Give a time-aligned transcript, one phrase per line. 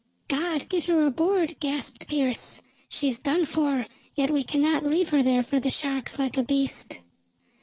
[0.29, 0.67] "God!
[0.67, 2.63] Get her aboard!" gasped Pearse.
[2.89, 3.85] "She's done for.
[4.15, 7.01] Yet we cannot leave her there for the sharks, like a beast!"